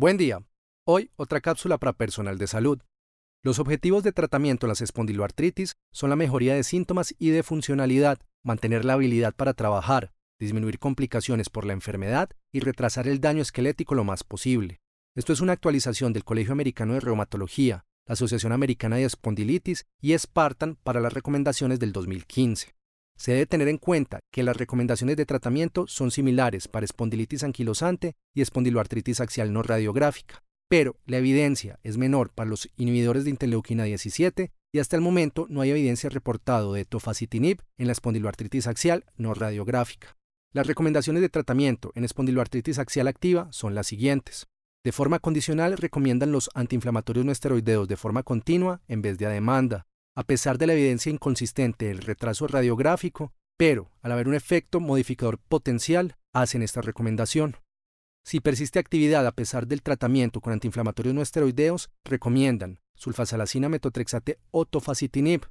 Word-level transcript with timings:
Buen 0.00 0.16
día. 0.16 0.44
Hoy, 0.86 1.10
otra 1.16 1.40
cápsula 1.40 1.76
para 1.76 1.92
personal 1.92 2.38
de 2.38 2.46
salud. 2.46 2.78
Los 3.42 3.58
objetivos 3.58 4.04
de 4.04 4.12
tratamiento 4.12 4.64
de 4.64 4.68
las 4.68 4.80
espondiloartritis 4.80 5.74
son 5.92 6.10
la 6.10 6.14
mejoría 6.14 6.54
de 6.54 6.62
síntomas 6.62 7.16
y 7.18 7.30
de 7.30 7.42
funcionalidad, 7.42 8.20
mantener 8.44 8.84
la 8.84 8.92
habilidad 8.92 9.34
para 9.34 9.54
trabajar, 9.54 10.12
disminuir 10.38 10.78
complicaciones 10.78 11.50
por 11.50 11.64
la 11.64 11.72
enfermedad 11.72 12.30
y 12.52 12.60
retrasar 12.60 13.08
el 13.08 13.20
daño 13.20 13.42
esquelético 13.42 13.96
lo 13.96 14.04
más 14.04 14.22
posible. 14.22 14.78
Esto 15.16 15.32
es 15.32 15.40
una 15.40 15.54
actualización 15.54 16.12
del 16.12 16.22
Colegio 16.22 16.52
Americano 16.52 16.94
de 16.94 17.00
Reumatología, 17.00 17.84
la 18.06 18.12
Asociación 18.12 18.52
Americana 18.52 18.98
de 18.98 19.02
Espondilitis 19.02 19.84
y 20.00 20.16
Spartan 20.16 20.76
para 20.76 21.00
las 21.00 21.12
recomendaciones 21.12 21.80
del 21.80 21.90
2015. 21.90 22.77
Se 23.18 23.32
debe 23.32 23.46
tener 23.46 23.66
en 23.66 23.78
cuenta 23.78 24.20
que 24.30 24.44
las 24.44 24.56
recomendaciones 24.56 25.16
de 25.16 25.26
tratamiento 25.26 25.88
son 25.88 26.12
similares 26.12 26.68
para 26.68 26.84
espondilitis 26.84 27.42
anquilosante 27.42 28.14
y 28.32 28.42
espondiloartritis 28.42 29.20
axial 29.20 29.52
no 29.52 29.64
radiográfica, 29.64 30.44
pero 30.68 30.96
la 31.04 31.18
evidencia 31.18 31.80
es 31.82 31.96
menor 31.96 32.30
para 32.30 32.48
los 32.48 32.68
inhibidores 32.76 33.24
de 33.24 33.30
interleuquina 33.30 33.84
17 33.84 34.52
y 34.70 34.78
hasta 34.78 34.94
el 34.94 35.02
momento 35.02 35.46
no 35.48 35.62
hay 35.62 35.70
evidencia 35.70 36.08
reportada 36.10 36.72
de 36.72 36.84
tofacitinib 36.84 37.62
en 37.76 37.86
la 37.86 37.92
espondiloartritis 37.92 38.68
axial 38.68 39.04
no 39.16 39.34
radiográfica. 39.34 40.16
Las 40.52 40.68
recomendaciones 40.68 41.20
de 41.20 41.28
tratamiento 41.28 41.90
en 41.96 42.04
espondiloartritis 42.04 42.78
axial 42.78 43.08
activa 43.08 43.48
son 43.50 43.74
las 43.74 43.88
siguientes. 43.88 44.46
De 44.84 44.92
forma 44.92 45.18
condicional 45.18 45.76
recomiendan 45.76 46.30
los 46.30 46.50
antiinflamatorios 46.54 47.26
no 47.26 47.32
esteroideos 47.32 47.88
de 47.88 47.96
forma 47.96 48.22
continua 48.22 48.80
en 48.86 49.02
vez 49.02 49.18
de 49.18 49.26
a 49.26 49.30
demanda, 49.30 49.86
a 50.16 50.24
pesar 50.24 50.58
de 50.58 50.66
la 50.66 50.72
evidencia 50.72 51.10
inconsistente 51.10 51.86
del 51.86 51.98
retraso 51.98 52.46
radiográfico, 52.46 53.32
pero 53.56 53.90
al 54.02 54.12
haber 54.12 54.28
un 54.28 54.34
efecto 54.34 54.80
modificador 54.80 55.38
potencial, 55.38 56.16
hacen 56.32 56.62
esta 56.62 56.80
recomendación. 56.80 57.56
Si 58.24 58.40
persiste 58.40 58.78
actividad 58.78 59.26
a 59.26 59.32
pesar 59.32 59.66
del 59.66 59.82
tratamiento 59.82 60.40
con 60.40 60.52
antiinflamatorios 60.52 61.14
no 61.14 61.22
esteroideos, 61.22 61.90
recomiendan 62.04 62.80
sulfasalacina, 62.94 63.68
metotrexate 63.68 64.38
o 64.50 64.66
tofacitinib. 64.66 65.46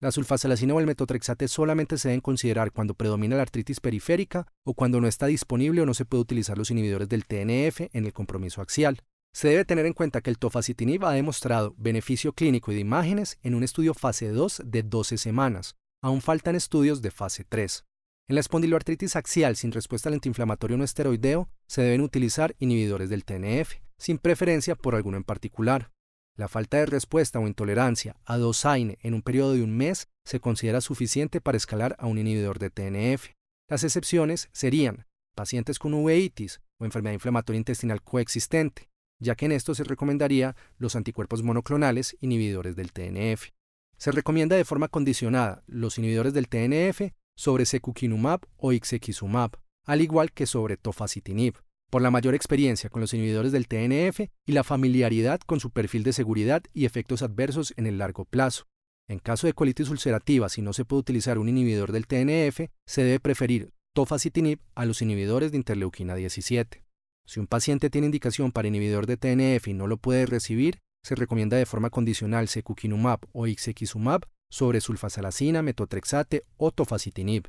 La 0.00 0.12
sulfasalacina 0.12 0.72
o 0.74 0.80
el 0.80 0.86
metotrexate 0.86 1.48
solamente 1.48 1.98
se 1.98 2.08
deben 2.08 2.20
considerar 2.20 2.72
cuando 2.72 2.94
predomina 2.94 3.36
la 3.36 3.42
artritis 3.42 3.80
periférica 3.80 4.46
o 4.64 4.74
cuando 4.74 5.00
no 5.00 5.08
está 5.08 5.26
disponible 5.26 5.82
o 5.82 5.86
no 5.86 5.92
se 5.92 6.04
puede 6.04 6.22
utilizar 6.22 6.56
los 6.56 6.70
inhibidores 6.70 7.08
del 7.08 7.26
TNF 7.26 7.94
en 7.94 8.06
el 8.06 8.12
compromiso 8.12 8.62
axial. 8.62 9.02
Se 9.32 9.48
debe 9.48 9.64
tener 9.64 9.86
en 9.86 9.92
cuenta 9.92 10.20
que 10.20 10.30
el 10.30 10.38
tofacitinib 10.38 11.04
ha 11.04 11.12
demostrado 11.12 11.74
beneficio 11.78 12.32
clínico 12.32 12.72
y 12.72 12.74
de 12.74 12.80
imágenes 12.80 13.38
en 13.42 13.54
un 13.54 13.62
estudio 13.62 13.94
fase 13.94 14.28
2 14.28 14.62
de 14.64 14.82
12 14.82 15.18
semanas. 15.18 15.76
Aún 16.02 16.20
faltan 16.20 16.56
estudios 16.56 17.00
de 17.02 17.10
fase 17.10 17.44
3. 17.44 17.84
En 18.28 18.34
la 18.34 18.40
espondiloartritis 18.40 19.16
axial 19.16 19.56
sin 19.56 19.72
respuesta 19.72 20.08
al 20.08 20.14
antiinflamatorio 20.14 20.76
no 20.76 20.84
esteroideo, 20.84 21.48
se 21.66 21.82
deben 21.82 22.00
utilizar 22.00 22.54
inhibidores 22.58 23.10
del 23.10 23.24
TNF, 23.24 23.74
sin 23.98 24.18
preferencia 24.18 24.74
por 24.76 24.94
alguno 24.94 25.16
en 25.16 25.24
particular. 25.24 25.90
La 26.36 26.48
falta 26.48 26.78
de 26.78 26.86
respuesta 26.86 27.38
o 27.38 27.46
intolerancia 27.46 28.16
a 28.24 28.38
dosaine 28.38 28.98
en 29.02 29.14
un 29.14 29.22
periodo 29.22 29.54
de 29.54 29.62
un 29.62 29.76
mes 29.76 30.08
se 30.24 30.40
considera 30.40 30.80
suficiente 30.80 31.40
para 31.40 31.56
escalar 31.56 31.96
a 31.98 32.06
un 32.06 32.18
inhibidor 32.18 32.58
de 32.58 32.70
TNF. 32.70 33.30
Las 33.68 33.84
excepciones 33.84 34.48
serían 34.52 35.06
pacientes 35.34 35.78
con 35.78 35.94
uveitis 35.94 36.60
o 36.78 36.84
enfermedad 36.84 37.14
inflamatoria 37.14 37.58
intestinal 37.58 38.02
coexistente, 38.02 38.89
ya 39.20 39.36
que 39.36 39.46
en 39.46 39.52
esto 39.52 39.74
se 39.74 39.84
recomendaría 39.84 40.56
los 40.78 40.96
anticuerpos 40.96 41.42
monoclonales 41.42 42.16
inhibidores 42.20 42.74
del 42.74 42.92
TNF. 42.92 43.50
Se 43.96 44.10
recomienda 44.12 44.56
de 44.56 44.64
forma 44.64 44.88
condicionada 44.88 45.62
los 45.66 45.98
inhibidores 45.98 46.32
del 46.32 46.48
TNF 46.48 47.12
sobre 47.36 47.66
secukinumab 47.66 48.40
o 48.56 48.72
ixekizumab, 48.72 49.52
al 49.86 50.00
igual 50.00 50.32
que 50.32 50.46
sobre 50.46 50.76
tofacitinib, 50.76 51.54
por 51.90 52.02
la 52.02 52.10
mayor 52.10 52.34
experiencia 52.34 52.88
con 52.88 53.00
los 53.00 53.12
inhibidores 53.12 53.52
del 53.52 53.68
TNF 53.68 54.20
y 54.46 54.52
la 54.52 54.64
familiaridad 54.64 55.40
con 55.40 55.60
su 55.60 55.70
perfil 55.70 56.02
de 56.02 56.12
seguridad 56.12 56.62
y 56.72 56.86
efectos 56.86 57.22
adversos 57.22 57.74
en 57.76 57.86
el 57.86 57.98
largo 57.98 58.24
plazo. 58.24 58.66
En 59.08 59.18
caso 59.18 59.46
de 59.46 59.54
colitis 59.54 59.90
ulcerativa, 59.90 60.48
si 60.48 60.62
no 60.62 60.72
se 60.72 60.84
puede 60.84 61.00
utilizar 61.00 61.38
un 61.38 61.48
inhibidor 61.48 61.90
del 61.90 62.06
TNF, 62.06 62.70
se 62.86 63.02
debe 63.02 63.18
preferir 63.18 63.72
tofacitinib 63.92 64.60
a 64.76 64.84
los 64.84 65.02
inhibidores 65.02 65.50
de 65.50 65.56
interleuquina 65.56 66.14
17. 66.14 66.84
Si 67.30 67.38
un 67.38 67.46
paciente 67.46 67.90
tiene 67.90 68.06
indicación 68.06 68.50
para 68.50 68.66
inhibidor 68.66 69.06
de 69.06 69.16
TNF 69.16 69.68
y 69.68 69.72
no 69.72 69.86
lo 69.86 69.98
puede 69.98 70.26
recibir, 70.26 70.80
se 71.04 71.14
recomienda 71.14 71.56
de 71.56 71.64
forma 71.64 71.88
condicional 71.88 72.48
secukinumab 72.48 73.20
o 73.30 73.46
ixekizumab 73.46 74.22
sobre 74.50 74.80
sulfasalacina, 74.80 75.62
metotrexate 75.62 76.42
o 76.56 76.72
tofacitinib. 76.72 77.44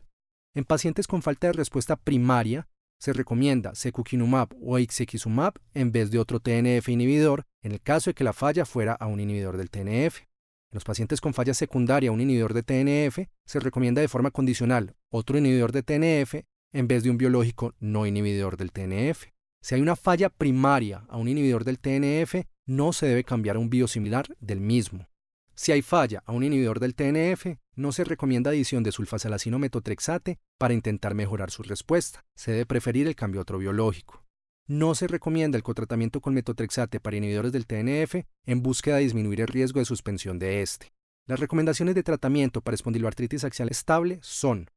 En 0.54 0.66
pacientes 0.66 1.08
con 1.08 1.24
falta 1.24 1.48
de 1.48 1.54
respuesta 1.54 1.96
primaria, 1.96 2.68
se 3.00 3.12
recomienda 3.12 3.74
secukinumab 3.74 4.50
o 4.62 4.78
ixekizumab 4.78 5.56
en 5.74 5.92
vez 5.92 6.12
de 6.12 6.20
otro 6.20 6.40
TNF 6.40 6.90
inhibidor 6.90 7.48
en 7.64 7.72
el 7.72 7.82
caso 7.82 8.12
de 8.12 8.14
que 8.14 8.24
la 8.24 8.34
falla 8.34 8.66
fuera 8.66 8.94
a 8.94 9.08
un 9.08 9.20
inhibidor 9.20 9.58
del 9.58 9.72
TNF. 9.72 10.20
En 10.20 10.76
los 10.76 10.84
pacientes 10.84 11.22
con 11.22 11.34
falla 11.34 11.56
secundaria 11.56 12.12
a 12.12 12.14
un 12.14 12.22
inhibidor 12.22 12.54
de 12.54 12.62
TNF, 12.62 13.28
se 13.48 13.60
recomienda 13.60 14.00
de 14.00 14.08
forma 14.08 14.30
condicional 14.30 14.96
otro 15.10 15.40
inhibidor 15.40 15.72
de 15.72 15.82
TNF 15.82 16.36
en 16.72 16.88
vez 16.88 17.02
de 17.02 17.10
un 17.10 17.18
biológico 17.18 17.74
no 17.80 18.06
inhibidor 18.06 18.58
del 18.58 18.72
TNF. 18.72 19.31
Si 19.64 19.76
hay 19.76 19.82
una 19.82 19.96
falla 19.96 20.30
primaria 20.30 21.06
a 21.08 21.18
un 21.18 21.28
inhibidor 21.28 21.64
del 21.64 21.78
TNF, 21.78 22.48
no 22.66 22.94
se 22.94 23.06
debe 23.06 23.24
cambiar 23.24 23.58
a 23.58 23.60
un 23.60 23.70
biosimilar 23.70 24.26
del 24.40 24.60
mismo. 24.60 25.08
Si 25.54 25.72
hay 25.72 25.84
falla 25.84 26.24
a 26.26 26.32
un 26.32 26.44
inhibidor 26.44 26.80
del 26.80 26.96
TNF, 26.96 27.58
no 27.76 27.92
se 27.92 28.04
recomienda 28.04 28.50
adición 28.50 28.82
de 28.82 28.92
sulfasalacino 28.92 29.60
metotrexate 29.60 30.40
para 30.58 30.74
intentar 30.74 31.14
mejorar 31.14 31.52
su 31.52 31.62
respuesta. 31.62 32.26
Se 32.36 32.52
debe 32.52 32.66
preferir 32.66 33.06
el 33.06 33.16
cambio 33.16 33.40
a 33.40 33.44
otro 33.44 33.60
biológico. 33.60 34.24
No 34.68 34.96
se 34.96 35.08
recomienda 35.08 35.58
el 35.58 35.64
cotratamiento 35.64 36.22
con 36.22 36.34
metotrexate 36.34 37.00
para 37.00 37.18
inhibidores 37.18 37.52
del 37.52 37.68
TNF 37.68 38.26
en 38.46 38.64
búsqueda 38.64 38.96
de 38.96 39.04
disminuir 39.04 39.42
el 39.42 39.48
riesgo 39.48 39.80
de 39.80 39.86
suspensión 39.86 40.40
de 40.40 40.64
este. 40.64 40.92
Las 41.28 41.40
recomendaciones 41.40 41.94
de 41.94 42.04
tratamiento 42.04 42.62
para 42.62 42.76
espondiloartritis 42.76 43.44
axial 43.44 43.70
estable 43.70 44.20
son 44.24 44.72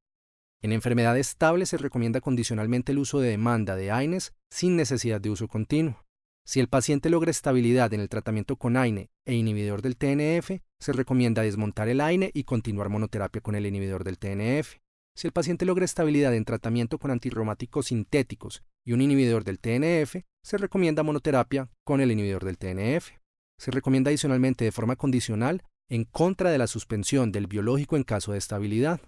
en 0.65 0.73
enfermedad 0.73 1.19
estable 1.19 1.67
se 1.67 1.77
recomienda 1.77 2.23
condicionalmente 2.23 2.93
el 2.93 2.99
uso 2.99 3.21
de 3.21 3.29
demanda 3.29 3.77
de 3.77 3.91
AINES 3.91 4.33
sin 4.51 4.77
necesidad 4.77 5.21
de 5.21 5.29
uso 5.29 5.47
continuo. 5.47 6.07
Si 6.47 6.59
el 6.59 6.69
paciente 6.69 7.11
logra 7.11 7.31
estabilidad 7.31 7.93
en 7.93 8.01
el 8.01 8.09
tratamiento 8.09 8.57
con 8.57 8.79
AINE 8.79 9.11
e 9.27 9.35
inhibidor 9.35 9.83
del 9.83 9.99
TNF, 9.99 10.63
se 10.81 10.93
recomienda 10.95 11.43
desmontar 11.43 11.91
el 11.91 12.01
AINE 12.01 12.31
y 12.33 12.45
continuar 12.45 12.89
monoterapia 12.89 13.43
con 13.43 13.57
el 13.57 13.67
inhibidor 13.67 14.05
del 14.05 14.19
TNF. 14.19 14.77
Si 15.15 15.27
el 15.27 15.35
paciente 15.35 15.67
logra 15.67 15.85
estabilidad 15.85 16.35
en 16.35 16.47
tratamiento 16.47 16.99
con 16.99 17.11
antirreumáticos 17.11 17.89
sintéticos 17.89 18.63
y 18.87 18.95
un 18.95 19.03
inhibidor 19.03 19.45
del 19.45 19.61
TNF, 19.61 20.25
se 20.43 20.57
recomienda 20.57 21.03
monoterapia 21.03 21.69
con 21.85 22.01
el 22.01 22.11
inhibidor 22.11 22.43
del 22.43 22.57
TNF. 22.57 23.11
Se 23.59 23.71
recomienda 23.71 24.09
adicionalmente 24.09 24.65
de 24.65 24.73
forma 24.73 24.97
condicional 24.97 25.63
en 25.91 26.05
contra 26.05 26.51
de 26.51 26.57
la 26.57 26.69
suspensión 26.69 27.33
del 27.33 27.49
biológico 27.49 27.99
en 27.99 28.05
caso 28.05 28.33
de 28.33 28.39
estabilidad. 28.39 29.03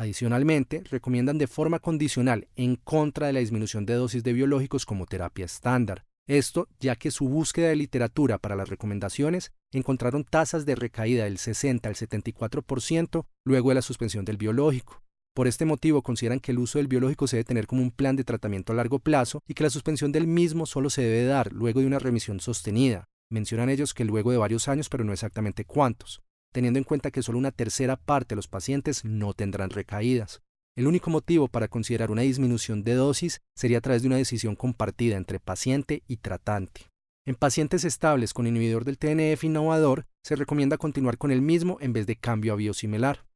Adicionalmente, 0.00 0.84
recomiendan 0.88 1.38
de 1.38 1.48
forma 1.48 1.80
condicional 1.80 2.46
en 2.54 2.76
contra 2.76 3.26
de 3.26 3.32
la 3.32 3.40
disminución 3.40 3.84
de 3.84 3.94
dosis 3.94 4.22
de 4.22 4.32
biológicos 4.32 4.86
como 4.86 5.06
terapia 5.06 5.44
estándar, 5.44 6.04
esto 6.28 6.68
ya 6.78 6.94
que 6.94 7.10
su 7.10 7.28
búsqueda 7.28 7.70
de 7.70 7.74
literatura 7.74 8.38
para 8.38 8.54
las 8.54 8.68
recomendaciones 8.68 9.50
encontraron 9.72 10.22
tasas 10.22 10.64
de 10.66 10.76
recaída 10.76 11.24
del 11.24 11.38
60 11.38 11.88
al 11.88 11.96
74% 11.96 13.26
luego 13.44 13.70
de 13.70 13.74
la 13.74 13.82
suspensión 13.82 14.24
del 14.24 14.36
biológico. 14.36 15.02
Por 15.34 15.48
este 15.48 15.64
motivo 15.64 16.02
consideran 16.02 16.38
que 16.38 16.52
el 16.52 16.60
uso 16.60 16.78
del 16.78 16.86
biológico 16.86 17.26
se 17.26 17.38
debe 17.38 17.46
tener 17.46 17.66
como 17.66 17.82
un 17.82 17.90
plan 17.90 18.14
de 18.14 18.22
tratamiento 18.22 18.72
a 18.72 18.76
largo 18.76 19.00
plazo 19.00 19.42
y 19.48 19.54
que 19.54 19.64
la 19.64 19.70
suspensión 19.70 20.12
del 20.12 20.28
mismo 20.28 20.66
solo 20.66 20.90
se 20.90 21.02
debe 21.02 21.24
dar 21.24 21.52
luego 21.52 21.80
de 21.80 21.86
una 21.86 21.98
remisión 21.98 22.38
sostenida. 22.38 23.08
Mencionan 23.30 23.68
ellos 23.68 23.94
que 23.94 24.04
luego 24.04 24.30
de 24.30 24.38
varios 24.38 24.68
años, 24.68 24.88
pero 24.88 25.02
no 25.02 25.12
exactamente 25.12 25.64
cuántos, 25.64 26.22
teniendo 26.52 26.78
en 26.78 26.84
cuenta 26.84 27.10
que 27.10 27.22
solo 27.22 27.38
una 27.38 27.50
tercera 27.50 27.96
parte 27.96 28.34
de 28.34 28.36
los 28.36 28.48
pacientes 28.48 29.04
no 29.04 29.34
tendrán 29.34 29.70
recaídas. 29.70 30.40
El 30.76 30.86
único 30.86 31.10
motivo 31.10 31.48
para 31.48 31.68
considerar 31.68 32.10
una 32.10 32.22
disminución 32.22 32.84
de 32.84 32.94
dosis 32.94 33.40
sería 33.54 33.78
a 33.78 33.80
través 33.80 34.02
de 34.02 34.08
una 34.08 34.16
decisión 34.16 34.54
compartida 34.54 35.16
entre 35.16 35.40
paciente 35.40 36.04
y 36.06 36.18
tratante. 36.18 36.82
En 37.26 37.34
pacientes 37.34 37.84
estables 37.84 38.32
con 38.32 38.46
inhibidor 38.46 38.84
del 38.84 38.96
TNF 38.96 39.44
innovador, 39.44 40.06
se 40.22 40.36
recomienda 40.36 40.78
continuar 40.78 41.18
con 41.18 41.30
el 41.30 41.42
mismo 41.42 41.78
en 41.80 41.92
vez 41.92 42.06
de 42.06 42.16
cambio 42.16 42.52
a 42.52 42.56
biosimilar. 42.56 43.26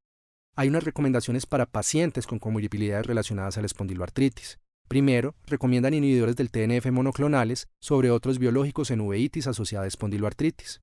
Hay 0.54 0.68
unas 0.68 0.84
recomendaciones 0.84 1.46
para 1.46 1.66
pacientes 1.66 2.26
con 2.26 2.38
comorbilidades 2.38 3.06
relacionadas 3.06 3.58
a 3.58 3.60
la 3.60 3.66
espondiloartritis. 3.66 4.60
Primero, 4.86 5.34
recomiendan 5.46 5.94
inhibidores 5.94 6.36
del 6.36 6.50
TNF 6.50 6.90
monoclonales 6.92 7.68
sobre 7.80 8.10
otros 8.10 8.38
biológicos 8.38 8.90
en 8.90 9.00
uveitis 9.00 9.46
asociada 9.46 9.84
a 9.84 9.88
espondiloartritis. 9.88 10.80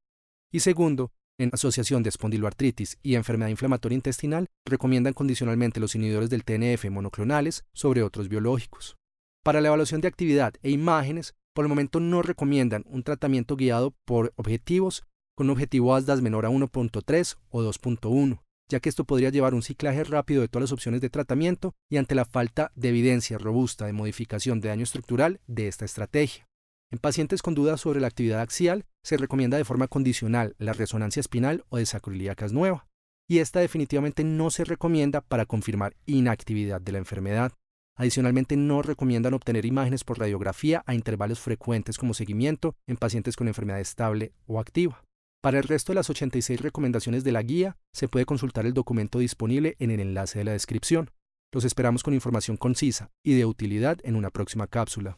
Y 0.52 0.60
segundo, 0.62 1.12
en 1.40 1.50
asociación 1.54 2.04
de 2.04 2.10
espondiloartritis 2.10 3.00
y 3.02 3.16
enfermedad 3.16 3.50
inflamatoria 3.50 3.96
intestinal, 3.96 4.46
recomiendan 4.66 5.14
condicionalmente 5.14 5.80
los 5.80 5.96
inhibidores 5.96 6.30
del 6.30 6.44
TNF 6.44 6.86
monoclonales 6.92 7.66
sobre 7.74 8.04
otros 8.04 8.30
biológicos. 8.30 8.96
Para 9.44 9.62
la 9.62 9.70
evaluación 9.70 10.02
de 10.02 10.10
actividad 10.10 10.54
e 10.62 10.70
imágenes, 10.70 11.34
por 11.56 11.66
el 11.66 11.70
momento 11.70 12.00
no 12.00 12.22
recomiendan 12.22 12.84
un 12.86 13.04
tratamiento 13.04 13.56
guiado 13.56 13.96
por 14.06 14.34
objetivos 14.36 15.04
con 15.36 15.48
un 15.48 15.52
objetivo 15.52 15.96
ASDAS 15.96 16.22
menor 16.22 16.46
a 16.46 16.50
1.3 16.50 17.38
o 17.50 17.64
2.1, 17.64 18.42
ya 18.70 18.80
que 18.80 18.90
esto 18.90 19.06
podría 19.06 19.30
llevar 19.30 19.54
un 19.54 19.62
ciclaje 19.62 20.04
rápido 20.04 20.42
de 20.42 20.50
todas 20.50 20.64
las 20.64 20.74
opciones 20.74 21.02
de 21.02 21.10
tratamiento 21.10 21.74
y 21.90 21.98
ante 21.98 22.16
la 22.16 22.26
falta 22.26 22.72
de 22.76 22.90
evidencia 22.90 23.38
robusta 23.38 23.86
de 23.86 23.94
modificación 23.94 24.60
de 24.60 24.70
daño 24.70 24.84
estructural 24.84 25.40
de 25.48 25.70
esta 25.70 25.86
estrategia. 25.86 26.49
En 26.92 26.98
pacientes 26.98 27.44
con 27.44 27.54
dudas 27.54 27.82
sobre 27.82 28.00
la 28.00 28.08
actividad 28.08 28.42
axial, 28.42 28.86
se 29.04 29.18
recomienda 29.18 29.58
de 29.58 29.66
forma 29.66 29.88
condicional 29.88 30.56
la 30.58 30.74
resonancia 30.74 31.20
espinal 31.20 31.64
o 31.70 31.78
desacroiliacas 31.78 32.52
nueva, 32.52 32.88
y 33.28 33.40
esta 33.40 33.60
definitivamente 33.60 34.24
no 34.24 34.50
se 34.50 34.64
recomienda 34.64 35.22
para 35.22 35.46
confirmar 35.46 35.96
inactividad 36.08 36.82
de 36.82 36.92
la 36.92 36.98
enfermedad. 36.98 37.52
Adicionalmente, 37.96 38.58
no 38.58 38.82
recomiendan 38.82 39.36
obtener 39.36 39.66
imágenes 39.66 40.04
por 40.04 40.18
radiografía 40.18 40.84
a 40.88 40.96
intervalos 40.96 41.40
frecuentes 41.40 41.98
como 41.98 42.16
seguimiento 42.16 42.76
en 42.88 42.98
pacientes 42.98 43.36
con 43.36 43.48
enfermedad 43.48 43.82
estable 43.82 44.34
o 44.48 44.60
activa. 44.60 45.04
Para 45.42 45.60
el 45.60 45.66
resto 45.66 45.92
de 45.92 45.98
las 45.98 46.10
86 46.10 46.60
recomendaciones 46.60 47.24
de 47.24 47.32
la 47.32 47.44
guía, 47.44 47.78
se 47.94 48.08
puede 48.08 48.26
consultar 48.26 48.66
el 48.66 48.74
documento 48.74 49.20
disponible 49.20 49.76
en 49.80 49.92
el 49.92 50.00
enlace 50.00 50.40
de 50.40 50.46
la 50.46 50.54
descripción. 50.54 51.12
Los 51.54 51.66
esperamos 51.66 52.04
con 52.04 52.14
información 52.14 52.58
concisa 52.58 53.12
y 53.24 53.36
de 53.36 53.46
utilidad 53.46 54.00
en 54.04 54.16
una 54.16 54.32
próxima 54.32 54.68
cápsula. 54.68 55.18